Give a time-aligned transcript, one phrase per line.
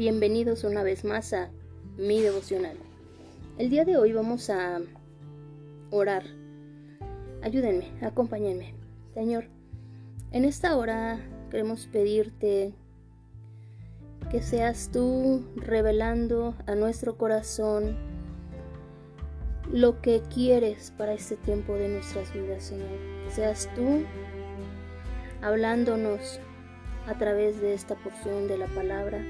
[0.00, 1.50] Bienvenidos una vez más a
[1.98, 2.74] mi devocional.
[3.58, 4.80] El día de hoy vamos a
[5.90, 6.22] orar.
[7.42, 8.72] Ayúdenme, acompáñenme.
[9.12, 9.44] Señor,
[10.32, 11.20] en esta hora
[11.50, 12.72] queremos pedirte
[14.30, 17.94] que seas tú revelando a nuestro corazón
[19.70, 22.88] lo que quieres para este tiempo de nuestras vidas, Señor.
[23.28, 24.06] Seas tú
[25.42, 26.40] hablándonos
[27.06, 29.22] a través de esta porción de la palabra,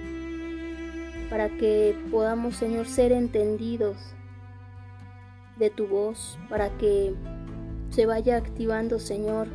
[1.31, 3.97] para que podamos, Señor, ser entendidos
[5.59, 7.15] de tu voz, para que
[7.91, 9.49] se vaya activando, Señor,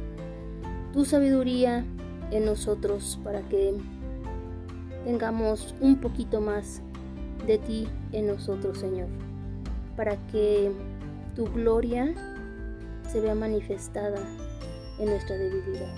[0.93, 1.85] tu sabiduría
[2.31, 3.75] en nosotros, para que
[5.03, 6.81] tengamos un poquito más
[7.45, 9.09] de ti en nosotros, Señor,
[9.97, 10.71] para que
[11.35, 12.13] tu gloria
[13.11, 14.19] se vea manifestada
[14.99, 15.93] en nuestra debilidad.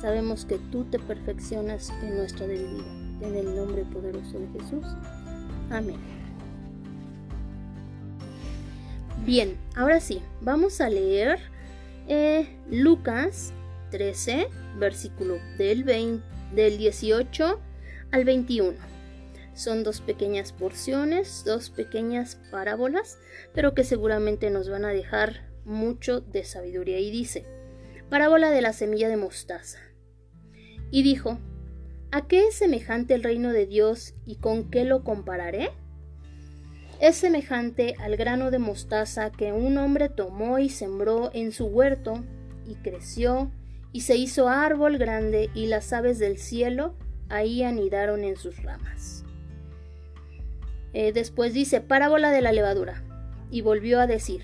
[0.00, 2.95] Sabemos que tú te perfeccionas en nuestra debilidad.
[3.20, 4.84] En el nombre poderoso de Jesús.
[5.70, 5.96] Amén.
[9.24, 11.38] Bien, ahora sí, vamos a leer
[12.06, 13.52] eh, Lucas
[13.90, 14.46] 13,
[14.78, 17.60] versículo del, 20, del 18
[18.12, 18.76] al 21.
[19.54, 23.18] Son dos pequeñas porciones, dos pequeñas parábolas,
[23.54, 27.00] pero que seguramente nos van a dejar mucho de sabiduría.
[27.00, 27.46] Y dice,
[28.10, 29.78] parábola de la semilla de mostaza.
[30.90, 31.38] Y dijo,
[32.12, 35.70] ¿A qué es semejante el reino de Dios y con qué lo compararé?
[37.00, 42.24] Es semejante al grano de mostaza que un hombre tomó y sembró en su huerto,
[42.64, 43.50] y creció,
[43.92, 46.94] y se hizo árbol grande, y las aves del cielo
[47.28, 49.24] ahí anidaron en sus ramas.
[50.92, 53.02] Eh, después dice, parábola de la levadura,
[53.50, 54.42] y volvió a decir,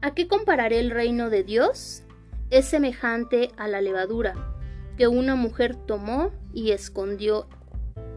[0.00, 2.04] ¿A qué compararé el reino de Dios?
[2.50, 4.57] Es semejante a la levadura
[4.98, 7.46] que una mujer tomó y escondió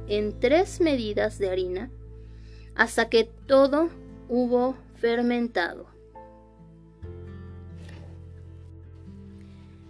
[0.08, 1.92] en tres medidas de harina
[2.76, 3.90] hasta que todo
[4.28, 5.86] hubo fermentado.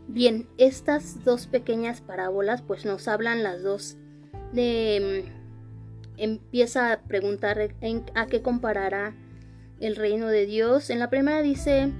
[0.07, 3.95] Bien, estas dos pequeñas parábolas pues nos hablan las dos.
[4.51, 5.29] Mm,
[6.17, 7.73] empieza a preguntar
[8.15, 9.15] a qué comparará
[9.79, 10.89] el reino de Dios.
[10.89, 11.93] En la primera dice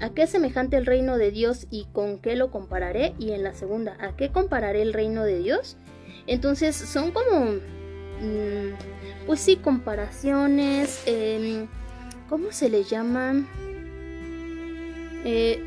[0.00, 3.14] ¿A qué es semejante el reino de Dios y con qué lo compararé?
[3.18, 5.76] Y en la segunda, ¿a qué compararé el reino de Dios?
[6.26, 7.52] Entonces son como,
[8.20, 11.66] mm, pues sí, comparaciones, em,
[12.28, 13.46] ¿cómo se le llaman?
[15.24, 15.62] Eh,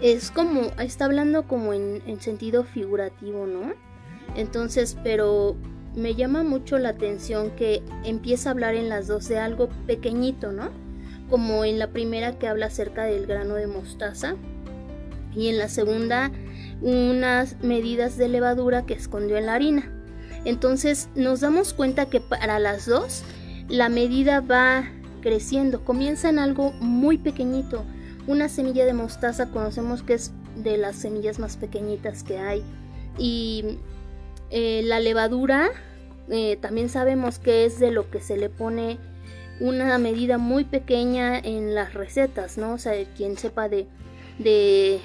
[0.00, 3.72] es como, está hablando como en, en sentido figurativo, ¿no?
[4.36, 5.56] Entonces, pero
[5.94, 10.52] me llama mucho la atención que empieza a hablar en las dos de algo pequeñito,
[10.52, 10.70] ¿no?
[11.30, 14.34] Como en la primera que habla acerca del grano de mostaza
[15.34, 16.30] y en la segunda
[16.82, 19.90] unas medidas de levadura que escondió en la harina.
[20.44, 23.22] Entonces nos damos cuenta que para las dos
[23.68, 24.84] la medida va
[25.20, 27.84] creciendo, comienza en algo muy pequeñito.
[28.26, 32.62] Una semilla de mostaza conocemos que es de las semillas más pequeñitas que hay
[33.18, 33.78] y
[34.50, 35.70] eh, la levadura
[36.28, 38.98] eh, también sabemos que es de lo que se le pone
[39.60, 42.74] una medida muy pequeña en las recetas, ¿no?
[42.74, 43.86] O sea, quien sepa de,
[44.38, 45.00] de,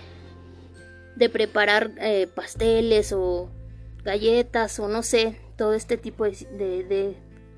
[1.30, 3.50] preparar eh, pasteles o
[4.04, 7.16] galletas o no sé, todo este tipo de, de,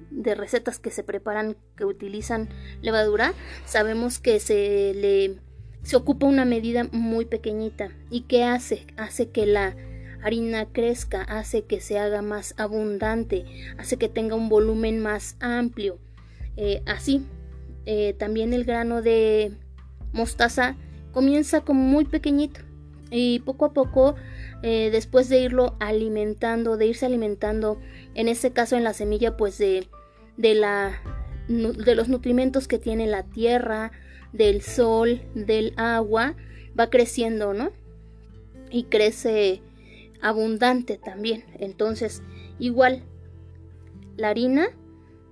[0.10, 2.50] de, recetas que se preparan que utilizan
[2.82, 3.34] levadura,
[3.66, 5.38] sabemos que se le
[5.84, 7.92] se ocupa una medida muy pequeñita.
[8.10, 9.76] Y qué hace hace que la
[10.24, 13.46] harina crezca, hace que se haga más abundante,
[13.78, 16.00] hace que tenga un volumen más amplio
[16.58, 17.26] eh, así.
[17.86, 19.54] Eh, también el grano de
[20.12, 20.76] mostaza
[21.14, 22.60] comienza como muy pequeñito
[23.10, 24.16] y poco a poco
[24.64, 27.80] eh, después de irlo alimentando, de irse alimentando,
[28.16, 29.88] en este caso en la semilla pues de,
[30.36, 31.02] de, la,
[31.48, 33.92] de los nutrimentos que tiene la tierra,
[34.34, 36.36] del sol, del agua,
[36.78, 37.72] va creciendo, ¿no?
[38.70, 39.62] Y crece
[40.22, 41.46] abundante también.
[41.60, 42.22] Entonces,
[42.60, 43.04] igual,
[44.18, 44.68] la harina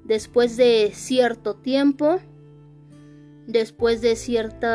[0.06, 2.20] después de cierto tiempo,
[3.48, 4.68] después de cierto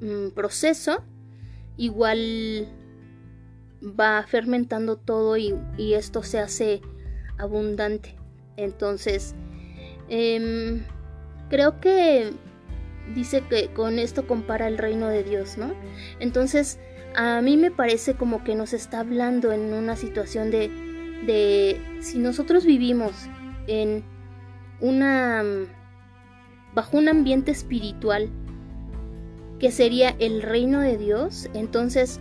[0.00, 1.02] mm, proceso,
[1.76, 2.68] igual
[3.82, 6.82] va fermentando todo y, esto se hace
[7.38, 8.14] abundante.
[8.56, 9.34] Entonces,
[10.08, 10.82] em,
[11.48, 12.32] creo que
[13.14, 15.72] dice que con esto compara el reino de Dios, ¿no?
[16.20, 16.78] Entonces,
[17.16, 20.68] a mí me parece como que nos está hablando en una situación de,
[21.26, 23.12] de si nosotros vivimos
[23.66, 24.04] en
[24.82, 25.42] una
[26.74, 28.28] bajo un ambiente espiritual
[29.58, 32.20] que sería el reino de Dios, entonces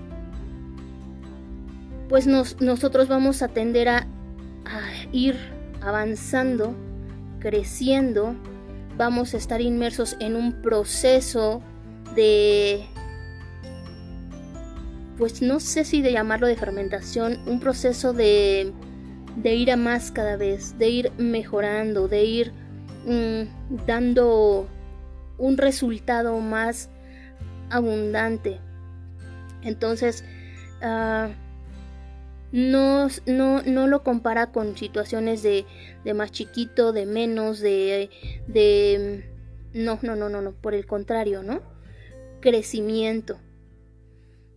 [2.07, 4.07] pues nosotros vamos a tender a,
[5.11, 5.35] ir
[5.81, 6.75] avanzando,
[7.39, 8.35] creciendo,
[8.97, 11.61] vamos a estar inmersos en un proceso
[12.15, 12.85] de
[15.17, 18.71] pues no sé si de llamarlo de fermentación, un proceso de,
[19.36, 22.51] de ir a más cada vez, de ir mejorando, de ir
[23.06, 24.68] mm, dando
[25.38, 26.89] un resultado más
[27.69, 28.60] abundante.
[29.63, 30.24] Entonces,
[30.81, 31.31] uh,
[32.51, 35.66] no, no, no, lo compara con situaciones de,
[36.04, 38.10] de, más chiquito, de menos, de,
[38.48, 39.25] de...
[39.74, 41.62] No, no, no, no, no, por el contrario, ¿no?
[42.42, 43.39] Crecimiento.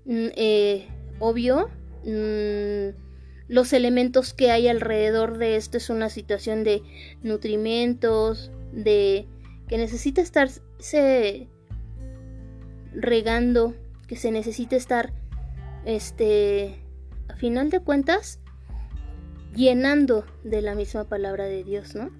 [0.06, 0.88] Mm, eh,
[1.20, 1.70] obvio,
[2.04, 3.03] mm,
[3.48, 6.82] los elementos que hay alrededor de esto es una situación de
[7.22, 9.26] nutrimentos, de
[9.68, 11.48] que necesita estarse
[12.92, 13.74] regando,
[14.06, 15.12] que se necesita estar,
[15.84, 16.82] este,
[17.28, 18.40] a final de cuentas,
[19.54, 22.10] llenando de la misma palabra de Dios, ¿no?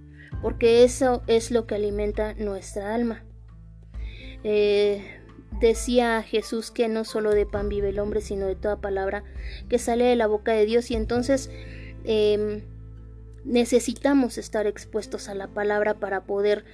[0.42, 3.24] Porque eso es lo que alimenta nuestra alma.
[4.42, 5.23] Eh,
[5.60, 9.24] Decía Jesús que no solo de pan vive el hombre, sino de toda palabra
[9.68, 10.90] que sale de la boca de Dios.
[10.90, 11.50] Y entonces
[12.04, 12.62] em,
[13.44, 16.64] necesitamos estar expuestos a la palabra para poder,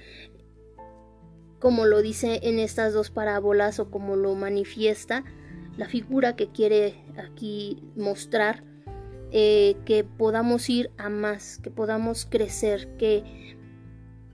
[1.59, 5.23] como lo dice en estas dos parábolas o como lo manifiesta
[5.77, 8.63] la figura que quiere aquí mostrar,
[9.31, 13.57] eh, que podamos ir a más, que podamos crecer, que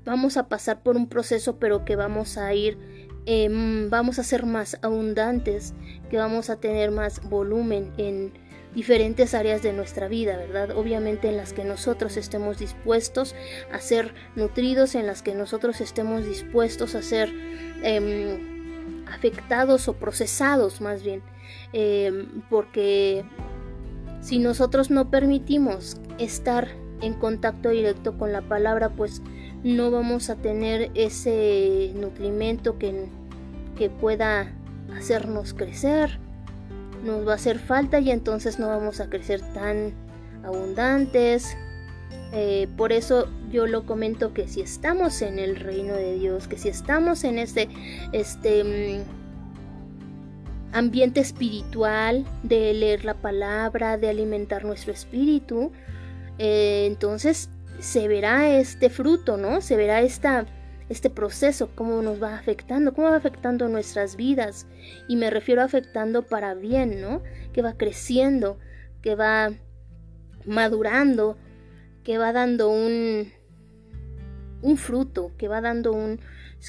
[0.03, 4.45] vamos a pasar por un proceso, pero que vamos a ir Em, vamos a ser
[4.45, 5.73] más abundantes,
[6.09, 8.31] que vamos a tener más volumen en
[8.73, 10.71] diferentes áreas de nuestra vida, ¿verdad?
[10.77, 13.35] Obviamente en las que nosotros estemos dispuestos
[13.73, 17.29] a ser nutridos, en las que nosotros estemos dispuestos a ser
[17.83, 21.21] em, afectados o procesados más bien,
[21.73, 23.25] em, porque
[24.21, 26.69] si nosotros no permitimos estar
[27.01, 29.21] en contacto directo con la palabra, pues
[29.63, 33.07] no vamos a tener ese nutrimento que,
[33.77, 34.53] que pueda
[34.95, 36.19] hacernos crecer.
[37.03, 39.93] Nos va a hacer falta y entonces no vamos a crecer tan
[40.43, 41.55] abundantes.
[42.33, 46.57] Eh, por eso yo lo comento que si estamos en el reino de Dios, que
[46.57, 47.69] si estamos en este,
[48.11, 55.71] este mm, ambiente espiritual de leer la palabra, de alimentar nuestro espíritu,
[56.37, 59.61] eh, entonces se verá este fruto, ¿no?
[59.61, 60.45] Se verá esta,
[60.89, 64.67] este proceso, cómo nos va afectando, cómo va afectando nuestras vidas.
[65.07, 67.21] Y me refiero a afectando para bien, ¿no?
[67.53, 68.57] Que va creciendo,
[69.01, 69.51] que va
[70.45, 71.37] madurando,
[72.03, 73.31] que va dando un,
[74.61, 76.19] un fruto, que va dando un...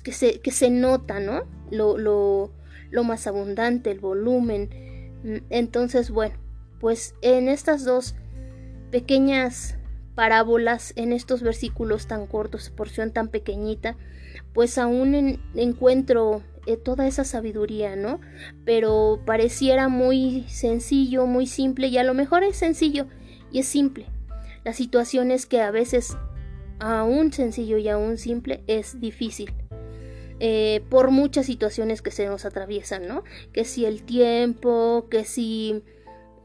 [0.02, 1.44] que se, que se nota, ¿no?
[1.70, 2.52] Lo, lo,
[2.90, 4.68] lo más abundante, el volumen.
[5.48, 6.36] Entonces, bueno,
[6.80, 8.14] pues en estas dos
[8.90, 9.77] pequeñas
[10.18, 13.96] parábolas en estos versículos tan cortos, porción tan pequeñita,
[14.52, 18.20] pues aún encuentro eh, toda esa sabiduría, ¿no?
[18.64, 23.06] Pero pareciera muy sencillo, muy simple, y a lo mejor es sencillo
[23.52, 24.06] y es simple.
[24.64, 26.16] La situación es que a veces
[26.80, 29.52] aún sencillo y aún simple es difícil.
[30.40, 33.22] Eh, por muchas situaciones que se nos atraviesan, ¿no?
[33.52, 35.84] Que si el tiempo, que si,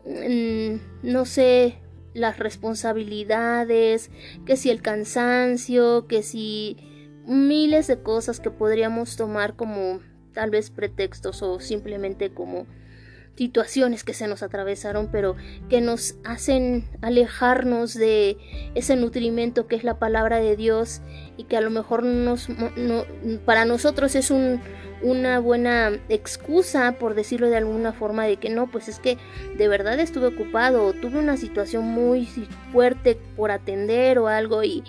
[0.06, 1.80] mm, no sé,
[2.14, 4.12] las responsabilidades,
[4.46, 6.78] que si el cansancio, que si
[7.26, 10.02] miles de cosas que podríamos tomar como
[10.34, 12.66] tal vez pretextos o simplemente como
[13.36, 15.36] situaciones que se nos atravesaron, pero
[15.70, 18.38] que nos hacen alejarnos de
[18.76, 21.02] ese nutrimento que es la palabra de Dios
[21.36, 22.48] y que a lo mejor nos,
[23.46, 24.62] para nosotros es un,
[25.04, 29.18] una buena excusa, por decirlo de alguna forma, de que no, pues es que
[29.58, 32.28] de verdad estuve ocupado, tuve una situación muy
[32.72, 34.84] fuerte por atender o algo y,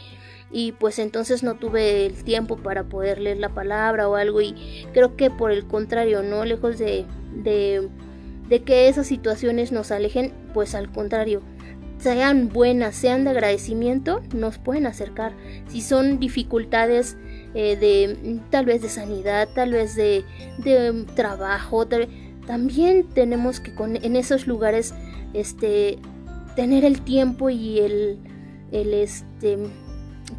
[0.51, 4.87] y pues entonces no tuve el tiempo para poder leer la palabra o algo y
[4.93, 7.05] creo que por el contrario, no lejos de,
[7.43, 11.43] de que esas situaciones nos alejen, pues al contrario,
[11.99, 15.33] sean buenas, sean de agradecimiento, nos pueden acercar.
[15.69, 17.17] Si son dificultades
[17.55, 20.25] eh, de tal vez de sanidad, tal vez de,
[20.59, 21.87] de trabajo,
[22.47, 24.95] también tenemos que con, en esos lugares
[25.33, 25.99] este,
[26.57, 28.19] tener el tiempo y el,
[28.73, 29.59] el este,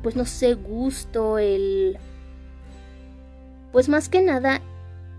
[0.04, 1.98] pues no sé, gusto, el,
[3.72, 4.62] pues más que nada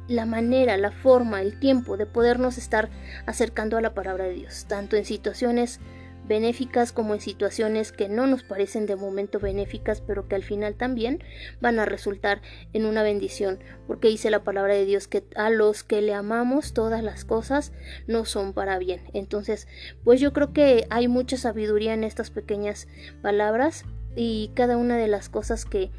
[0.09, 2.89] la manera, la forma, el tiempo de podernos estar
[3.27, 5.81] acercando a la palabra de Dios, tanto en situaciones
[6.27, 10.75] benéficas como en situaciones que no nos parecen de momento benéficas, pero que al final
[10.75, 11.23] también
[11.61, 12.43] van a resultar
[12.73, 16.73] en una bendición, porque dice la palabra de Dios que a los que le amamos
[16.73, 17.73] todas las cosas
[18.07, 19.03] no son para bien.
[19.13, 19.69] Entonces,
[20.05, 22.89] pues yo creo que hay mucha sabiduría en estas pequeñas
[23.23, 23.85] palabras
[24.17, 25.91] y cada una de las cosas que,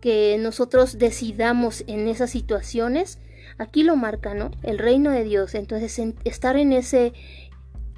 [0.00, 3.18] que nosotros decidamos en esas situaciones,
[3.58, 4.50] aquí lo marca, ¿no?
[4.62, 5.54] El reino de Dios.
[5.54, 7.12] Entonces, estar en ese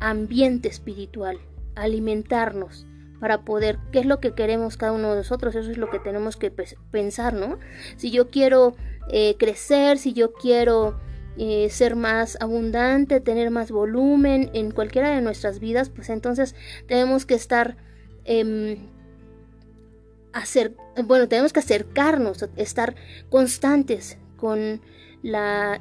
[0.01, 1.39] ambiente espiritual,
[1.75, 2.87] alimentarnos
[3.21, 5.55] para poder, ¿qué es lo que queremos cada uno de nosotros?
[5.55, 7.59] Eso es lo que tenemos que pensar, ¿no?
[7.97, 8.77] Si yo quiero
[9.11, 11.01] eh, crecer, si yo quiero
[11.37, 16.55] eh, ser más abundante, tener más volumen en cualquiera de nuestras vidas, pues entonces
[16.87, 17.77] tenemos que estar,
[18.25, 18.79] eh,
[21.05, 22.95] bueno, tenemos que acercarnos, estar
[23.31, 24.81] constantes con
[25.23, 25.81] la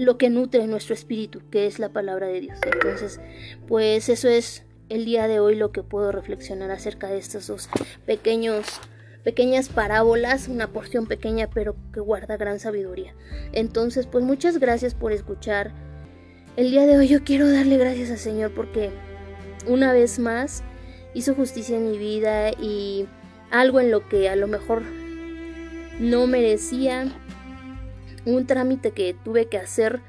[0.00, 2.58] lo que nutre nuestro espíritu, que es la palabra de Dios.
[2.64, 3.20] Entonces,
[3.68, 7.68] pues eso es el día de hoy lo que puedo reflexionar acerca de estos dos
[8.06, 13.14] pequeñas parábolas, una porción pequeña pero que guarda gran sabiduría.
[13.52, 15.74] Entonces, pues muchas gracias por escuchar.
[16.56, 18.88] El día de hoy yo quiero darle gracias al Señor porque
[19.66, 20.62] una vez más
[21.12, 23.06] hizo justicia en mi vida y
[23.50, 24.82] algo en lo que a lo mejor
[26.00, 27.12] no merecía,
[28.26, 30.00] un trámite que tuve que hacer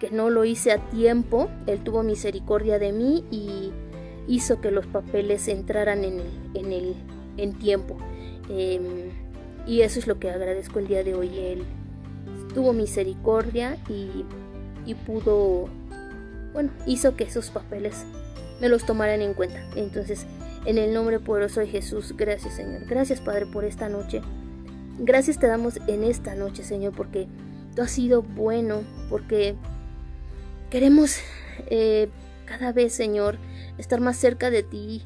[0.00, 3.70] que no lo hice a tiempo, Él tuvo misericordia de mí y
[4.26, 6.96] hizo que los papeles entraran en el, en el
[7.36, 7.96] en tiempo.
[8.48, 9.10] Em,
[9.66, 11.38] y eso es lo que agradezco el día de hoy.
[11.38, 11.62] Él
[12.54, 14.24] tuvo misericordia y,
[14.86, 15.68] y pudo,
[16.52, 18.04] bueno, hizo que esos papeles
[18.60, 19.64] me los tomaran en cuenta.
[19.76, 20.26] Entonces,
[20.66, 22.86] en el nombre poderoso de Jesús, gracias Señor.
[22.86, 24.20] Gracias Padre por esta noche.
[24.98, 27.26] Gracias te damos en esta noche, Señor, porque
[27.74, 29.54] tú has sido bueno, porque
[30.70, 31.18] queremos
[31.66, 32.08] eh,
[32.46, 33.38] cada vez, Señor,
[33.78, 35.02] estar más cerca de ti.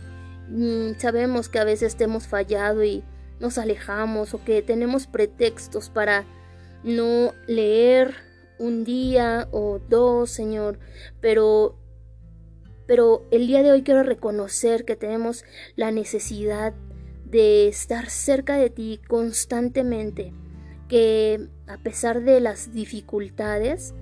[0.48, 3.02] Mm, sabemos que a veces te hemos fallado y
[3.40, 6.24] nos alejamos o que tenemos pretextos para
[6.82, 8.14] no leer
[8.58, 10.78] un día o dos, Señor,
[11.20, 11.76] pero
[12.86, 15.44] pero el día de hoy quiero reconocer que tenemos
[15.74, 16.72] la necesidad
[17.24, 20.32] de estar cerca de ti constantemente,
[20.88, 23.94] que a pesar de las dificultades,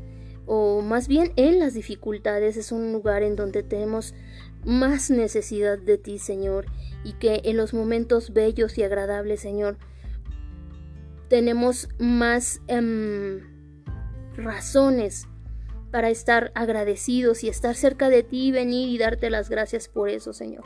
[0.46, 4.14] o más bien en las dificultades, es un lugar en donde tenemos
[4.64, 6.66] más necesidad de ti, Señor,
[7.02, 9.78] y que en los momentos bellos y agradables, Señor,
[11.28, 13.40] tenemos más em,
[14.36, 15.26] razones
[15.90, 20.32] para estar agradecidos y estar cerca de ti, venir y darte las gracias por eso,
[20.32, 20.64] Señor.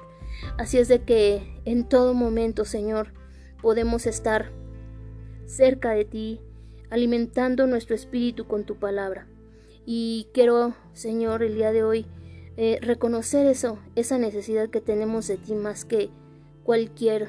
[0.56, 3.12] Así es de que en todo momento, Señor,
[3.60, 4.52] podemos estar
[5.46, 6.40] cerca de ti,
[6.90, 9.26] alimentando nuestro espíritu con tu palabra.
[9.86, 12.06] Y quiero, Señor, el día de hoy,
[12.56, 16.10] eh, reconocer eso, esa necesidad que tenemos de ti más que
[16.64, 17.28] cualquier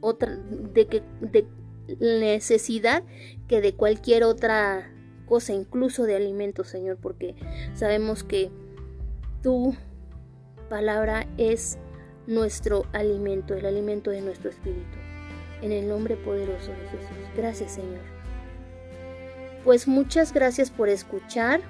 [0.00, 1.46] otra, de, que, de
[1.98, 3.02] necesidad
[3.48, 4.90] que de cualquier otra
[5.26, 7.34] cosa, incluso de alimento, Señor, porque
[7.74, 8.50] sabemos que
[9.42, 9.74] tu
[10.68, 11.78] palabra es
[12.26, 14.98] nuestro alimento, el alimento de nuestro espíritu.
[15.62, 17.16] En el nombre poderoso de Jesús.
[17.36, 18.19] Gracias, Señor.
[19.64, 21.60] Pues muchas gracias por escuchar.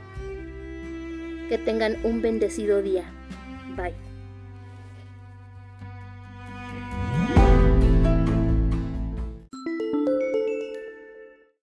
[1.49, 3.11] Que tengan un bendecido día.